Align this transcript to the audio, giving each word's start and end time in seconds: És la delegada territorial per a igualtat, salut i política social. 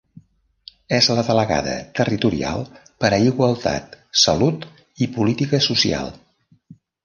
És 0.99 1.09
la 1.19 1.25
delegada 1.27 1.75
territorial 1.99 2.65
per 3.05 3.13
a 3.19 3.21
igualtat, 3.27 3.95
salut 4.25 4.69
i 5.07 5.11
política 5.21 5.65
social. 5.71 6.13